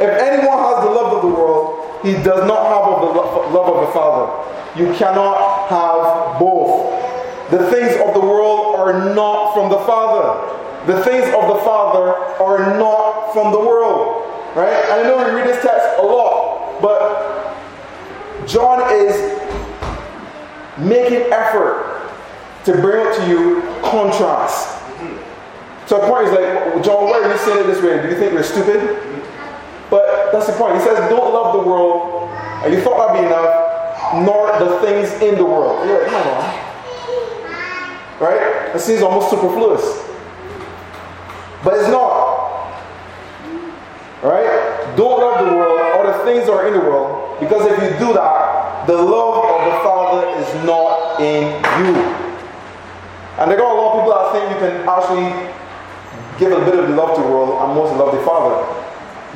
[0.00, 3.86] If anyone has the love of the world, he does not have the love of
[3.86, 4.26] the Father.
[4.78, 6.90] You cannot have both.
[7.50, 10.58] The things of the world are not from the Father.
[10.86, 14.26] The things of the Father are not from the world.
[14.56, 14.72] Right?
[14.72, 17.54] And I know we read this text a lot, but
[18.46, 19.14] John is
[20.78, 21.91] making effort
[22.64, 24.78] to bring to you contrast.
[25.86, 28.00] So the point is like, John, why are you saying it this way?
[28.02, 28.98] Do you think we're stupid?
[29.90, 30.76] But that's the point.
[30.76, 32.30] He says, don't love the world,
[32.64, 35.86] and you thought that'd be enough, nor the things in the world.
[35.86, 36.44] You're like, come on.
[38.20, 38.74] Right?
[38.74, 40.08] It seems almost superfluous.
[41.64, 42.72] But it's not.
[44.22, 44.94] Right?
[44.96, 47.98] Don't love the world or the things that are in the world, because if you
[47.98, 52.31] do that, the love of the Father is not in you.
[53.38, 55.28] And there are a lot of people that think you can actually
[56.38, 58.60] give a bit of love to the world and most love the Father.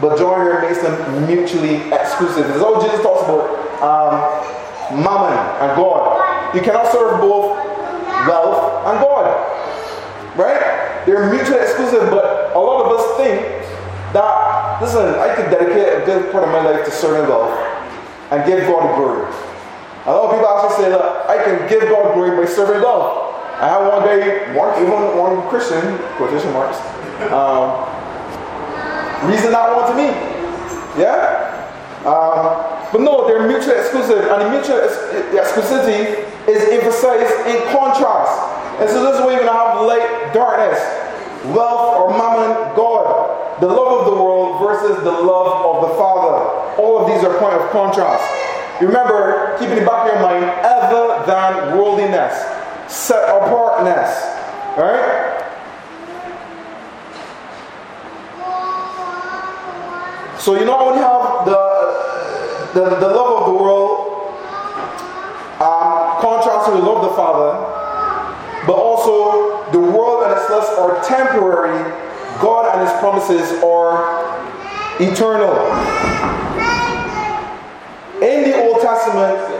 [0.01, 2.49] But John here makes them mutually exclusive.
[2.49, 3.49] This is Jesus talks about
[3.81, 6.55] um, mammon and God.
[6.55, 7.57] You cannot serve both
[8.29, 9.33] wealth and God.
[10.37, 11.05] Right?
[11.07, 13.41] They're mutually exclusive, but a lot of us think
[14.13, 17.57] that, listen, I could dedicate a good part of my life to serving wealth
[18.31, 19.25] and give God glory.
[20.05, 23.26] A lot of people actually say that I can give God glory by serving love.
[23.57, 25.81] I had one day, one even one Christian,
[26.21, 26.77] quotation marks,
[27.33, 27.89] um,
[29.25, 30.13] reason not one to me.
[31.01, 31.57] Yeah?
[32.05, 34.79] Um, but no, they're mutually exclusive, and the mutual
[35.35, 38.37] exclusivity is emphasized in contrast.
[38.79, 40.79] And so this is where you're going to have light, darkness,
[41.57, 46.45] wealth or mammon, God, the love of the world versus the love of the Father.
[46.77, 48.23] All of these are point of contrast.
[48.81, 52.56] Remember, keep in the back of your mind, other than worldliness,
[52.89, 54.23] set apartness.
[54.77, 55.27] Right?
[60.39, 64.07] So you not only have the, the, the love of the world,
[65.59, 67.57] um, contrast to the love of the Father,
[68.67, 71.91] but also the world and its lusts are temporary,
[72.41, 74.37] God and His promises are
[75.01, 75.57] eternal.
[78.23, 79.56] In the Old Testament,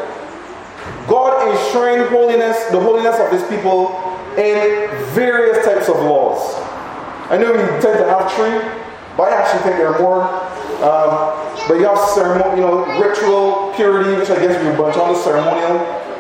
[1.07, 3.95] God enshrined holiness, the holiness of His people,
[4.37, 6.55] in various types of laws.
[7.31, 8.59] I know we tend to have three,
[9.17, 10.23] but I actually think there are more.
[10.77, 11.33] Um,
[11.69, 15.19] but you have ceremonial, you know, ritual purity, which I guess we bunch on the
[15.19, 15.79] ceremonial.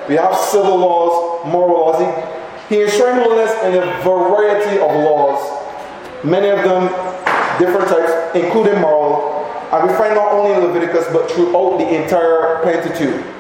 [0.09, 1.99] We have civil laws, moral laws.
[2.01, 5.39] He, he enshrined holiness in a variety of laws,
[6.25, 6.89] many of them
[7.59, 9.45] different types, including moral.
[9.73, 13.36] And we find not only in Leviticus, but throughout the entire Pentateuch.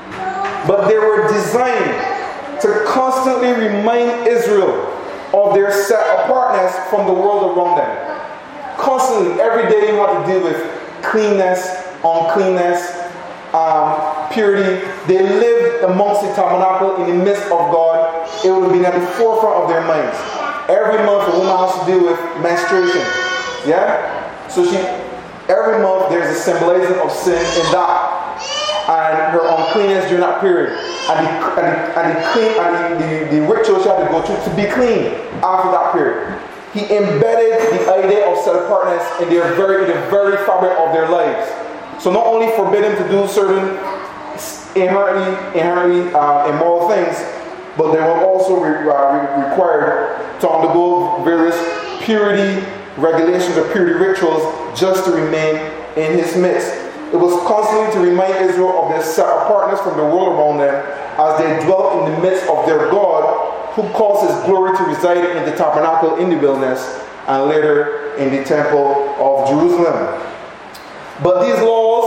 [0.66, 4.92] But they were designed to constantly remind Israel
[5.34, 8.76] of their set apartness from the world around them.
[8.78, 10.58] Constantly, every day you have to deal with
[11.02, 11.66] cleanness,
[12.04, 13.06] uncleanness,
[13.54, 14.84] um, purity.
[15.06, 18.28] They lived amongst the tabernacle in the midst of God.
[18.44, 20.16] It would have been at the forefront of their minds.
[20.68, 23.06] Every month, a woman has to deal with menstruation.
[23.68, 24.48] Yeah?
[24.48, 24.76] So she,
[25.48, 28.05] every month, there's a symbolism of sin in that.
[28.88, 30.78] And her uncleanness during that period.
[31.10, 34.22] And the, and and the clean, and the, the, the ritual she had to go
[34.22, 35.10] through to be clean
[35.42, 36.38] after that period.
[36.72, 40.92] He embedded the idea of set apartness in their very, in the very fabric of
[40.92, 41.50] their lives.
[42.02, 43.74] So not only forbid them to do certain
[44.76, 47.16] inherently, inherently uh, immoral things,
[47.76, 51.56] but they were also re, uh, required to undergo various
[52.04, 52.64] purity
[52.96, 55.56] regulations or purity rituals just to remain
[55.96, 56.85] in his midst.
[57.16, 60.84] It was constantly to remind Israel of their set apartness from the world around them
[61.16, 65.24] as they dwelt in the midst of their God who caused his glory to reside
[65.34, 70.20] in the tabernacle in the wilderness and later in the temple of Jerusalem.
[71.22, 72.04] But these laws,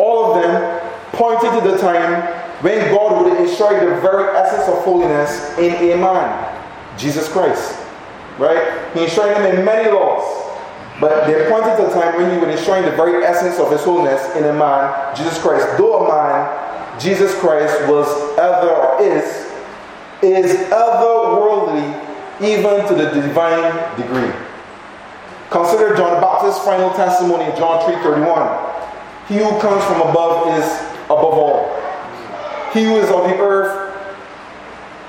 [0.00, 0.80] all of them,
[1.12, 2.24] pointed to the time
[2.60, 7.78] when God would ensure the very essence of holiness in a man, Jesus Christ.
[8.36, 8.82] Right?
[8.94, 10.33] He enshrined them in many laws.
[11.00, 13.82] But they pointed to the time when he would enshrine the very essence of his
[13.82, 15.66] holiness in a man, Jesus Christ.
[15.76, 18.06] Though a man, Jesus Christ was
[18.38, 19.50] ever or is,
[20.22, 22.04] is otherworldly
[22.40, 24.32] even to the divine degree.
[25.50, 28.74] Consider John the Baptist's final testimony in John 3:31.
[29.28, 30.64] He who comes from above is
[31.06, 31.70] above all.
[32.72, 33.94] He who is of the earth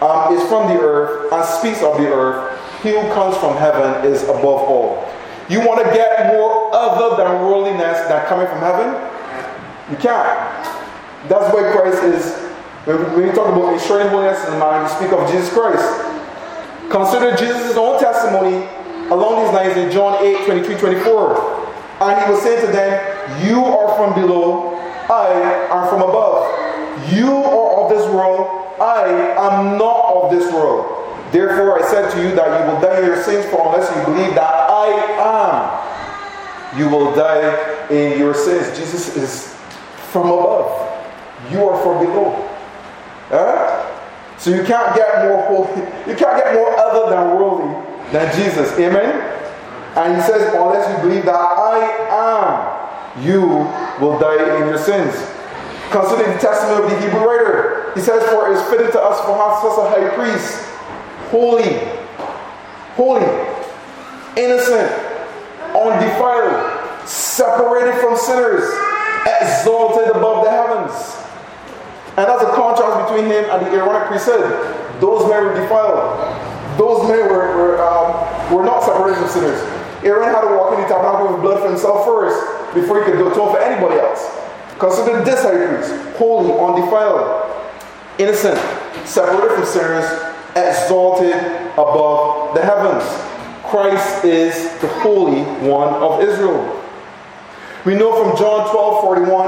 [0.01, 2.59] um, is from the earth and speaks of the earth.
[2.83, 5.14] He who comes from heaven is above all.
[5.47, 8.97] You want to get more other than worldliness than coming from heaven?
[9.91, 10.25] You can't.
[11.29, 12.33] That's why Christ is,
[12.85, 15.85] when we talk about ensuring holiness in the mind, we speak of Jesus Christ.
[16.89, 18.65] Consider Jesus' own testimony
[19.13, 21.65] along these lines in John 8 23 24.
[22.01, 24.73] And he was saying to them, You are from below,
[25.09, 25.29] I
[25.69, 26.49] am from above.
[27.13, 28.47] You are of this world,
[28.81, 29.05] I
[29.37, 31.04] am not of this world.
[31.35, 34.05] Therefore, I said to you that you will die in your sins, for unless you
[34.05, 34.87] believe that I
[35.19, 38.77] am, you will die in your sins.
[38.77, 39.53] Jesus is
[40.13, 40.71] from above.
[41.51, 42.39] You are from below.
[44.37, 48.71] So you can't get more holy, you can't get more other than worldly than Jesus.
[48.79, 49.19] Amen?
[49.97, 51.83] And he says, unless you believe that I
[52.15, 53.41] am, you
[53.99, 55.13] will die in your sins.
[55.91, 57.91] Consider the testimony of the Hebrew writer.
[57.93, 60.64] He says, For it is fitting to us for us such a high priest,
[61.29, 61.79] holy,
[62.95, 63.25] holy,
[64.37, 64.91] innocent,
[65.75, 68.63] undefiled, separated from sinners,
[69.41, 70.93] exalted above the heavens.
[72.17, 74.47] And that's a contrast between him and the Aaronic priesthood.
[75.01, 76.15] Those men were defiled.
[76.77, 79.59] Those men were, were, um, were not separated from sinners.
[80.03, 83.17] Aaron had to walk in the tabernacle with blood for himself first before he could
[83.17, 84.29] do atone for anybody else.
[84.79, 87.51] Consider this high priest holy, undefiled,
[88.19, 88.59] innocent,
[89.05, 91.35] separated from sinners, exalted
[91.73, 93.03] above the heavens.
[93.63, 96.81] Christ is the Holy One of Israel.
[97.83, 99.45] We know from John 12 41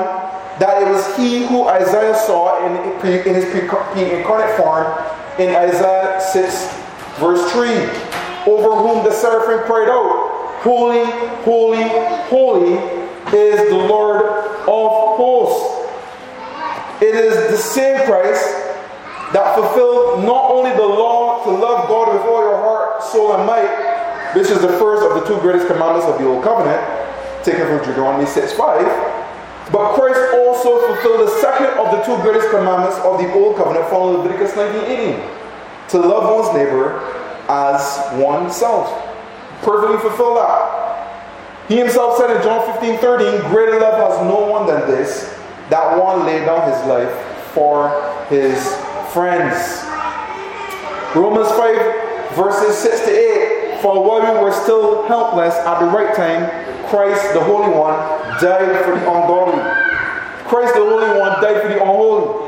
[0.60, 4.88] that it was he who Isaiah saw in, in his pre-incarnate form
[5.40, 6.74] in Isaiah 6,
[7.20, 7.70] verse 3,
[8.52, 11.06] over whom the seraphim cried out, Holy,
[11.44, 11.84] holy,
[12.28, 12.74] holy
[13.38, 15.78] is the Lord of hosts.
[17.02, 18.67] It is the same Christ
[19.34, 23.46] that fulfilled not only the law to love God with all your heart, soul, and
[23.46, 23.68] might,
[24.36, 26.80] which is the first of the two greatest commandments of the Old Covenant,
[27.44, 32.50] taken from Deuteronomy 6 5, but Christ also fulfilled the second of the two greatest
[32.50, 35.20] commandments of the Old Covenant in Leviticus 19:18,
[35.90, 37.00] to love one's neighbor
[37.50, 38.92] as oneself.
[39.62, 40.78] Perfectly fulfill that.
[41.68, 45.38] He himself said in John 15 13, Greater love has no one than this,
[45.70, 47.12] that one laid down his life
[47.54, 47.92] for
[48.30, 49.84] his friends.
[51.16, 53.82] Romans 5, verses 6 to 8.
[53.82, 56.50] For while we were still helpless at the right time,
[56.88, 57.96] Christ, the Holy One,
[58.42, 59.62] died for the ungodly.
[60.48, 62.48] Christ, the Holy One, died for the unholy.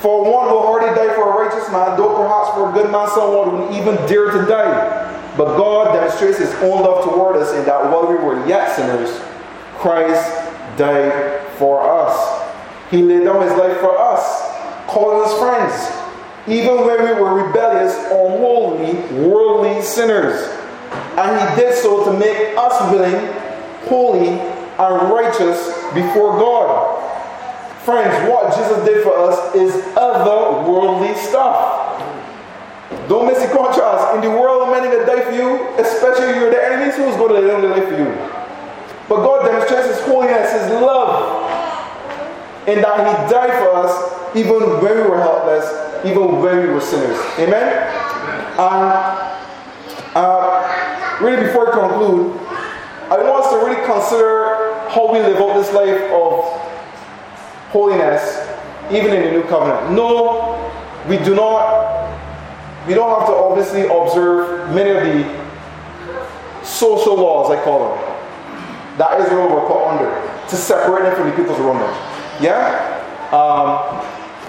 [0.00, 3.08] For one will hardly die for a righteous man, though perhaps for a good man
[3.08, 5.34] someone would even dare to die.
[5.36, 9.20] But God demonstrates his own love toward us in that while we were yet sinners,
[9.78, 10.22] Christ
[10.76, 12.14] died for us.
[12.90, 14.53] He laid down his life for us,
[14.86, 16.04] calling us friends,
[16.48, 18.94] even when we were rebellious, unholy,
[19.26, 20.48] worldly sinners.
[21.16, 23.32] And he did so to make us willing,
[23.88, 27.00] holy, and righteous before God.
[27.84, 32.00] Friends, what Jesus did for us is otherworldly stuff.
[33.08, 34.14] Don't miss the contrast.
[34.16, 37.34] In the world, many will die for you, especially if you're the enemies who's going
[37.34, 38.08] to lay life for you.
[39.08, 41.44] But God demonstrates His holiness, His love,
[42.66, 45.64] in that He died for us even when we were helpless,
[46.04, 47.18] even when we were sinners.
[47.38, 47.86] Amen?
[48.58, 48.92] And
[50.14, 52.40] uh, really, before I conclude,
[53.10, 56.44] I want us to really consider how we live out this life of
[57.70, 58.48] holiness,
[58.90, 59.92] even in the new covenant.
[59.92, 60.72] No,
[61.08, 62.04] we do not
[62.86, 69.20] we don't have to obviously observe many of the social laws, I call them, that
[69.20, 70.10] Israel were put under
[70.48, 72.42] to separate them from the peoples around them.
[72.42, 73.00] Yeah?
[73.32, 74.03] Um,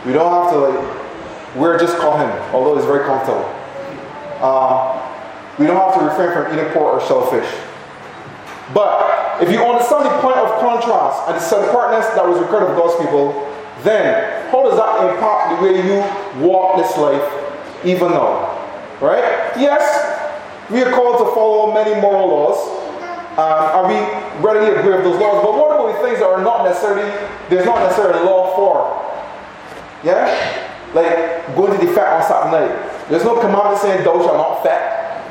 [0.06, 3.46] we don't have to like, we're just call him, although he's very comfortable.
[4.44, 5.02] Um,
[5.58, 7.48] we don't have to refrain from eating pork or shellfish.
[8.74, 12.78] But if you understand the point of contrast and the separateness that was required of
[12.78, 13.34] God's people,
[13.84, 17.24] then how does that impact the way you walk this life
[17.86, 18.52] even though.
[19.00, 19.54] Right?
[19.56, 19.86] Yes,
[20.70, 22.58] we are called to follow many moral laws.
[23.38, 24.00] Um, and we
[24.42, 25.44] readily agree with those laws.
[25.44, 27.06] But what about the things that are not necessarily,
[27.50, 29.06] there's not necessarily a law for?
[30.06, 30.30] Yeah?
[30.94, 33.10] Like going to the fat on Saturday night.
[33.10, 35.26] There's no commandment saying thou shalt not fat.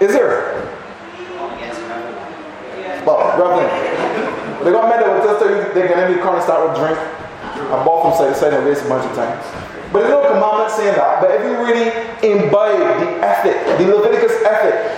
[0.00, 0.64] Is there?
[3.04, 3.68] Well, Reverend.
[4.64, 6.78] They got men that will just tell you they can only come and start with
[6.78, 6.98] drink.
[6.98, 9.36] I bought from side to side and waste a bunch of time.
[9.92, 11.20] But there's no commandment saying that.
[11.20, 11.92] But if you really
[12.24, 14.88] imbibe the ethic, the Leviticus ethic,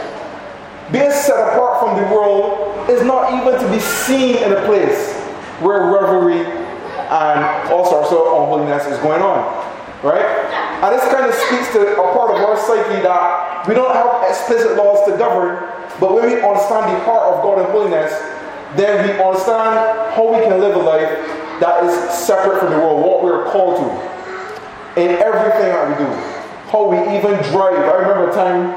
[0.92, 5.16] being set apart from the world is not even to be seen in a place
[5.61, 6.63] where revelry
[7.11, 9.42] and all sorts of unholiness is going on.
[10.02, 10.24] Right?
[10.84, 14.28] And this kind of speaks to a part of our psyche that we don't have
[14.28, 15.64] explicit laws to govern,
[16.00, 18.12] but when we understand the heart of God and holiness,
[18.76, 21.09] then we understand how we can live a life
[21.61, 24.14] that is separate from the world, what we're called to
[25.00, 26.11] in everything that we do.
[26.70, 27.78] How we even drive.
[27.78, 28.74] I remember a time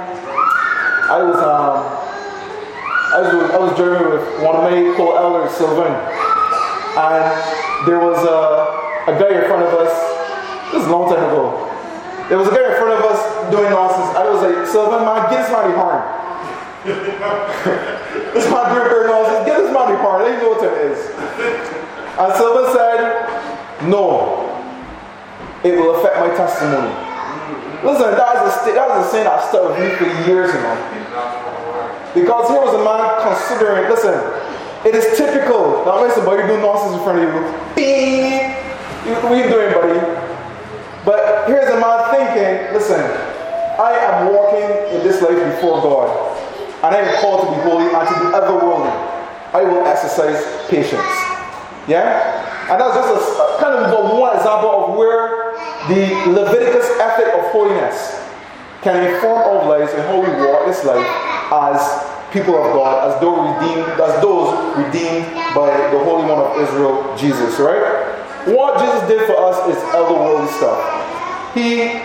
[1.09, 1.97] I was um,
[3.15, 9.11] I was I was driving with one of my co-elders, Sylvan, and there was a,
[9.11, 9.93] a guy in front of us.
[10.71, 11.67] This is a long time ago.
[12.29, 13.21] There was a guy in front of us
[13.51, 14.15] doing nonsense.
[14.17, 15.77] I was like, Sylvan, man, get this the
[18.33, 19.45] this man doing very nonsense.
[19.45, 20.23] Get this the horn.
[20.23, 20.99] Let me know what it is.
[22.17, 22.99] And Sylvan said,
[23.87, 24.49] No,
[25.63, 26.89] it will affect my testimony.
[27.85, 30.59] Listen, that is a, that is a sin I've stuck with me for years, you
[30.65, 30.75] know.
[32.17, 34.17] Because here was a man considering, listen,
[34.87, 35.83] it is typical.
[35.83, 37.43] Now, when somebody do nonsense in front of you,
[37.75, 38.55] beep,
[39.19, 39.99] what are you doing, buddy?
[41.03, 43.03] But here's a man thinking, listen,
[43.75, 44.63] I am walking
[44.95, 46.07] in this life before God,
[46.83, 48.95] and I am called to be holy and to be otherworldly.
[49.51, 51.03] I will exercise patience.
[51.87, 52.71] Yeah?
[52.71, 55.55] And that's just a, kind of one example of where
[55.91, 58.23] the Leviticus ethic of holiness
[58.81, 61.07] can inform our lives and how we walk this life
[61.51, 65.25] as people of God, as though redeemed, as those redeemed
[65.55, 68.15] by the Holy One of Israel, Jesus, right?
[68.47, 71.53] What Jesus did for us is otherworldly stuff.
[71.53, 71.99] He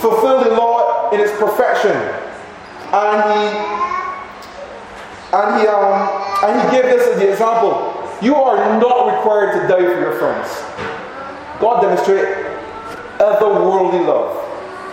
[0.00, 1.92] fulfilled the law in its perfection,
[2.92, 3.42] and he
[5.32, 7.92] and he um and he gave this as the example.
[8.22, 10.48] You are not required to die for your friends.
[11.60, 12.46] God demonstrated
[13.18, 14.36] otherworldly love,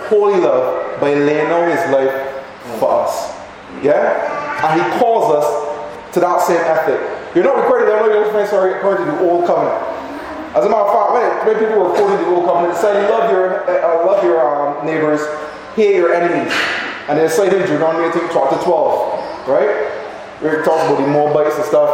[0.07, 2.43] holy love, by laying down his life
[2.79, 3.33] for us.
[3.81, 4.42] Yeah?
[4.61, 5.47] And he calls us
[6.13, 7.01] to that same ethic.
[7.33, 9.81] You're not required to down your friends according to the old covenant.
[10.53, 13.31] As a matter of fact, when, people were quoting the old covenant, it said, love
[13.31, 15.25] your, uh, love your um, neighbors,
[15.73, 16.53] hate your enemies.
[17.09, 19.89] And then cited Deuteronomy, I think, chapter 12, right?
[20.45, 21.89] Where it talks about the Moabites and stuff.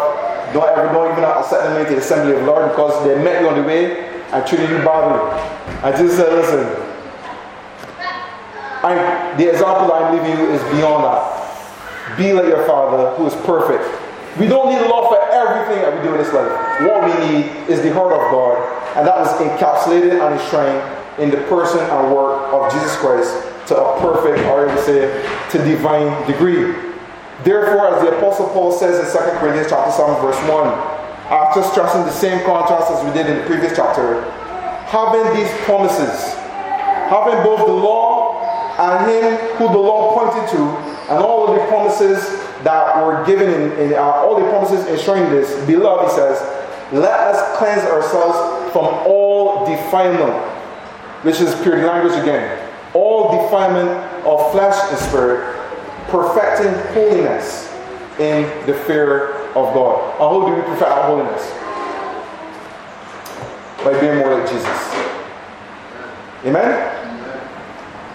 [0.51, 3.41] Don't ever, don't even set them into the assembly of the Lord because they met
[3.41, 5.23] you on the way and treated you badly.
[5.81, 6.67] I just said, listen,
[8.83, 11.38] I, the example I'm leaving you is beyond that.
[12.17, 13.83] Be like your Father who is perfect.
[14.39, 16.49] We don't need law for everything that we do in this life.
[16.81, 18.57] What we need is the heart of God,
[18.95, 20.79] and that was encapsulated and enshrined
[21.19, 23.35] in the person and work of Jesus Christ
[23.67, 25.11] to a perfect, or I would say,
[25.51, 26.73] to divine degree.
[27.43, 30.67] Therefore, as the Apostle Paul says in 2 Corinthians chapter 7, verse 1,
[31.29, 34.23] after stressing the same contrast as we did in the previous chapter,
[34.89, 36.33] having these promises,
[37.07, 38.18] having both the law
[38.79, 40.63] and him who the law pointed to,
[41.11, 45.29] and all of the promises that were given in, in uh, all the promises ensuring
[45.29, 46.39] this, beloved, he says,
[46.91, 50.33] let us cleanse ourselves from all defilement,
[51.23, 53.89] which is pure language again all defilement
[54.25, 55.55] of flesh and spirit,
[56.07, 57.71] perfecting holiness
[58.19, 60.11] in the fear of God.
[60.13, 61.51] And how do we perfect our holiness?
[63.83, 64.95] By being more like Jesus.
[66.45, 66.98] Amen?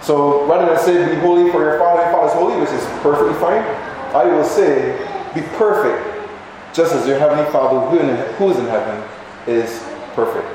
[0.05, 2.85] So rather than say be holy for your Father, your Father is holy, which is
[3.01, 3.63] perfectly fine,
[4.15, 4.99] I will say
[5.35, 6.29] be perfect,
[6.75, 7.81] just as your Heavenly Father
[8.37, 9.03] who is in heaven
[9.47, 9.83] is
[10.15, 10.54] perfect.